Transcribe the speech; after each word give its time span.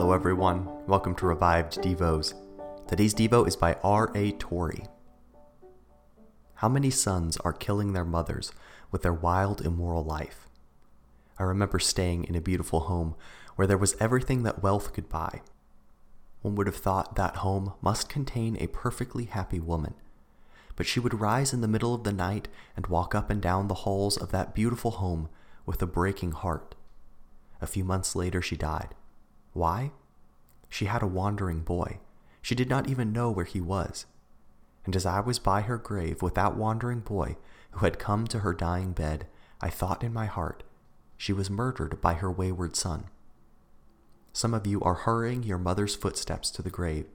Hello, 0.00 0.14
everyone. 0.14 0.66
Welcome 0.86 1.14
to 1.16 1.26
Revived 1.26 1.82
Devos. 1.82 2.32
Today's 2.88 3.12
Devo 3.12 3.46
is 3.46 3.54
by 3.54 3.74
R.A. 3.84 4.32
Torrey. 4.32 4.86
How 6.54 6.70
many 6.70 6.88
sons 6.88 7.36
are 7.36 7.52
killing 7.52 7.92
their 7.92 8.06
mothers 8.06 8.50
with 8.90 9.02
their 9.02 9.12
wild, 9.12 9.60
immoral 9.60 10.02
life? 10.02 10.48
I 11.38 11.42
remember 11.42 11.78
staying 11.78 12.24
in 12.24 12.34
a 12.34 12.40
beautiful 12.40 12.80
home 12.80 13.14
where 13.56 13.66
there 13.66 13.76
was 13.76 13.94
everything 14.00 14.42
that 14.44 14.62
wealth 14.62 14.94
could 14.94 15.10
buy. 15.10 15.42
One 16.40 16.54
would 16.54 16.66
have 16.66 16.76
thought 16.76 17.16
that 17.16 17.36
home 17.36 17.74
must 17.82 18.08
contain 18.08 18.56
a 18.56 18.68
perfectly 18.68 19.26
happy 19.26 19.60
woman. 19.60 19.92
But 20.76 20.86
she 20.86 20.98
would 20.98 21.20
rise 21.20 21.52
in 21.52 21.60
the 21.60 21.68
middle 21.68 21.94
of 21.94 22.04
the 22.04 22.12
night 22.12 22.48
and 22.74 22.86
walk 22.86 23.14
up 23.14 23.28
and 23.28 23.42
down 23.42 23.68
the 23.68 23.84
halls 23.84 24.16
of 24.16 24.32
that 24.32 24.54
beautiful 24.54 24.92
home 24.92 25.28
with 25.66 25.82
a 25.82 25.86
breaking 25.86 26.32
heart. 26.32 26.74
A 27.60 27.66
few 27.66 27.84
months 27.84 28.16
later, 28.16 28.40
she 28.40 28.56
died. 28.56 28.94
Why? 29.52 29.92
She 30.68 30.86
had 30.86 31.02
a 31.02 31.06
wandering 31.06 31.60
boy. 31.60 31.98
She 32.42 32.54
did 32.54 32.68
not 32.68 32.88
even 32.88 33.12
know 33.12 33.30
where 33.30 33.44
he 33.44 33.60
was. 33.60 34.06
And 34.84 34.96
as 34.96 35.04
I 35.04 35.20
was 35.20 35.38
by 35.38 35.62
her 35.62 35.76
grave 35.76 36.22
with 36.22 36.34
that 36.34 36.56
wandering 36.56 37.00
boy 37.00 37.36
who 37.72 37.84
had 37.84 37.98
come 37.98 38.26
to 38.28 38.40
her 38.40 38.54
dying 38.54 38.92
bed, 38.92 39.26
I 39.60 39.68
thought 39.68 40.02
in 40.02 40.12
my 40.12 40.26
heart, 40.26 40.62
she 41.16 41.32
was 41.32 41.50
murdered 41.50 42.00
by 42.00 42.14
her 42.14 42.30
wayward 42.30 42.76
son. 42.76 43.04
Some 44.32 44.54
of 44.54 44.66
you 44.66 44.80
are 44.80 44.94
hurrying 44.94 45.42
your 45.42 45.58
mother's 45.58 45.94
footsteps 45.94 46.50
to 46.52 46.62
the 46.62 46.70
grave. 46.70 47.06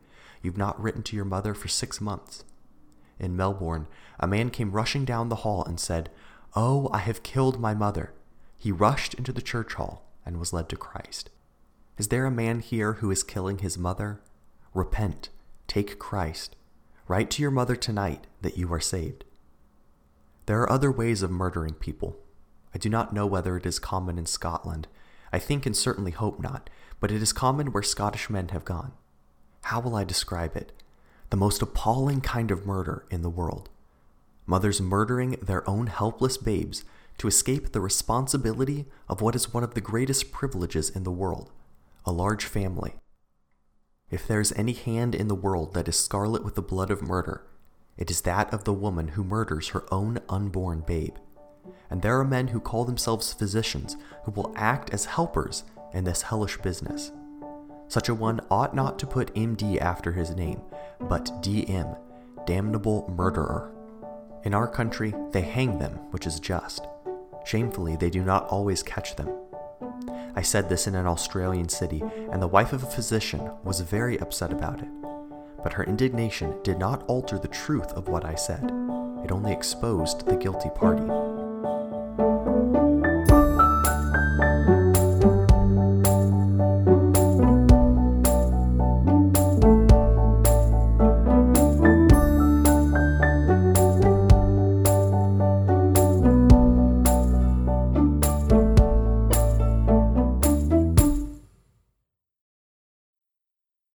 You've 0.42 0.58
not 0.58 0.80
written 0.80 1.02
to 1.04 1.16
your 1.16 1.26
mother 1.26 1.54
for 1.54 1.68
six 1.68 2.00
months. 2.00 2.44
In 3.18 3.36
Melbourne, 3.36 3.88
a 4.20 4.28
man 4.28 4.50
came 4.50 4.74
rushing 4.74 5.06
down 5.06 5.30
the 5.30 5.38
hall 5.38 5.64
and 5.64 5.80
said, 5.80 6.12
Oh, 6.56 6.90
I 6.94 7.00
have 7.00 7.24
killed 7.24 7.60
my 7.60 7.74
mother. 7.74 8.14
He 8.58 8.72
rushed 8.72 9.14
into 9.14 9.32
the 9.32 9.42
church 9.42 9.74
hall 9.74 10.06
and 10.26 10.38
was 10.38 10.54
led 10.54 10.70
to 10.70 10.76
Christ. 10.76 11.30
Is 11.98 12.10
there 12.10 12.26
a 12.26 12.32
man 12.32 12.60
here 12.60 12.94
who 12.94 13.10
is 13.10 13.24
killing 13.24 13.60
his 13.60 13.78
mother? 13.78 14.20
Repent, 14.74 15.30
take 15.66 15.98
Christ. 15.98 16.58
Write 17.08 17.32
to 17.32 17.42
your 17.42 17.52
mother 17.52 17.78
tonight 17.78 18.28
that 18.42 18.58
you 18.58 18.72
are 18.74 18.82
saved. 18.82 19.24
There 20.46 20.60
are 20.60 20.70
other 20.70 20.92
ways 20.92 21.24
of 21.24 21.32
murdering 21.32 21.76
people. 21.76 22.18
I 22.74 22.80
do 22.80 22.90
not 22.90 23.14
know 23.14 23.26
whether 23.26 23.56
it 23.56 23.66
is 23.66 23.80
common 23.80 24.18
in 24.18 24.26
Scotland. 24.26 24.90
I 25.32 25.40
think 25.40 25.66
and 25.66 25.76
certainly 25.76 26.12
hope 26.12 26.38
not, 26.38 26.70
but 27.00 27.12
it 27.12 27.22
is 27.22 27.32
common 27.32 27.72
where 27.72 27.82
Scottish 27.82 28.30
men 28.30 28.50
have 28.50 28.66
gone. 28.66 28.92
How 29.64 29.80
will 29.80 29.96
I 29.96 30.04
describe 30.04 30.58
it? 30.58 30.74
The 31.30 31.38
most 31.38 31.62
appalling 31.62 32.20
kind 32.20 32.52
of 32.52 32.66
murder 32.66 33.06
in 33.10 33.22
the 33.22 33.30
world. 33.30 33.70
Mothers 34.46 34.82
murdering 34.82 35.38
their 35.42 35.68
own 35.68 35.88
helpless 35.88 36.38
babes 36.38 36.84
to 37.20 37.28
escape 37.28 37.72
the 37.72 37.80
responsibility 37.80 38.86
of 39.08 39.22
what 39.22 39.34
is 39.34 39.54
one 39.54 39.64
of 39.64 39.76
the 39.76 39.82
greatest 39.82 40.34
privileges 40.34 40.90
in 40.90 41.04
the 41.04 41.10
world 41.12 41.52
a 42.06 42.12
large 42.12 42.46
family. 42.46 42.96
If 44.10 44.28
there 44.28 44.40
is 44.40 44.54
any 44.56 44.74
hand 44.74 45.16
in 45.16 45.28
the 45.28 45.36
world 45.36 45.74
that 45.74 45.88
is 45.88 45.98
scarlet 45.98 46.44
with 46.44 46.56
the 46.56 46.62
blood 46.62 46.92
of 46.92 47.02
murder, 47.02 47.48
it 47.98 48.12
is 48.12 48.22
that 48.22 48.54
of 48.54 48.64
the 48.64 48.74
woman 48.74 49.10
who 49.10 49.24
murders 49.24 49.70
her 49.70 49.86
own 49.92 50.20
unborn 50.30 50.82
babe. 50.82 51.16
And 51.90 52.02
there 52.02 52.20
are 52.20 52.26
men 52.26 52.50
who 52.50 52.60
call 52.60 52.86
themselves 52.86 53.34
physicians 53.34 53.98
who 54.26 54.32
will 54.32 54.54
act 54.56 54.94
as 54.94 55.06
helpers 55.06 55.64
in 55.94 56.04
this 56.04 56.22
hellish 56.22 56.58
business. 56.58 57.12
Such 57.88 58.10
a 58.10 58.16
one 58.16 58.42
ought 58.52 58.76
not 58.76 59.00
to 59.00 59.08
put 59.08 59.34
MD 59.34 59.80
after 59.80 60.12
his 60.12 60.32
name, 60.32 60.62
but 61.00 61.26
DM, 61.42 61.98
damnable 62.46 63.12
murderer. 63.16 63.72
In 64.44 64.54
our 64.54 64.68
country, 64.68 65.14
they 65.32 65.42
hang 65.42 65.80
them, 65.80 65.94
which 66.12 66.28
is 66.28 66.40
just. 66.40 66.86
Shamefully, 67.46 67.96
they 67.96 68.10
do 68.10 68.24
not 68.24 68.48
always 68.48 68.84
catch 68.84 69.16
them. 69.16 69.30
I 70.36 70.42
said 70.42 70.68
this 70.68 70.86
in 70.86 70.96
an 70.96 71.08
Australian 71.08 71.70
city, 71.70 72.04
and 72.32 72.42
the 72.42 72.48
wife 72.48 72.74
of 72.74 72.84
a 72.84 72.88
physician 72.88 73.50
was 73.64 73.80
very 73.80 74.20
upset 74.20 74.52
about 74.52 74.82
it. 74.82 74.90
But 75.64 75.74
her 75.74 75.86
indignation 75.86 76.56
did 76.64 76.78
not 76.78 77.04
alter 77.08 77.40
the 77.40 77.48
truth 77.48 77.92
of 77.94 78.10
what 78.10 78.26
I 78.26 78.36
said, 78.36 78.64
it 79.24 79.32
only 79.32 79.54
exposed 79.54 80.26
the 80.28 80.36
guilty 80.36 80.70
party. 80.76 81.35